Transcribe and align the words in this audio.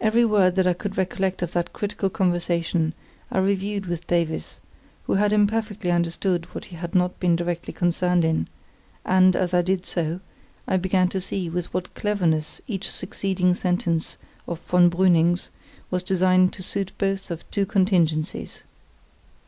Every 0.00 0.24
word 0.24 0.56
that 0.56 0.66
I 0.66 0.72
could 0.72 0.98
recollect 0.98 1.40
of 1.40 1.52
that 1.52 1.72
critical 1.72 2.10
conversation 2.10 2.94
I 3.30 3.38
reviewed 3.38 3.86
with 3.86 4.08
Davies, 4.08 4.58
who 5.04 5.14
had 5.14 5.32
imperfectly 5.32 5.92
understood 5.92 6.46
what 6.52 6.64
he 6.64 6.74
had 6.74 6.92
not 6.92 7.20
been 7.20 7.36
directly 7.36 7.72
concerned 7.72 8.24
in; 8.24 8.48
and, 9.04 9.36
as 9.36 9.54
I 9.54 9.62
did 9.62 9.86
so, 9.86 10.18
I 10.66 10.78
began 10.78 11.08
to 11.10 11.20
see 11.20 11.48
with 11.48 11.72
what 11.72 11.94
cleverness 11.94 12.60
each 12.66 12.90
succeeding 12.90 13.54
sentence 13.54 14.16
of 14.48 14.58
von 14.58 14.90
Brüning's 14.90 15.50
was 15.88 16.02
designed 16.02 16.52
to 16.54 16.62
suit 16.64 16.90
both 16.98 17.30
of 17.30 17.48
two 17.52 17.64
contingencies. 17.66 18.64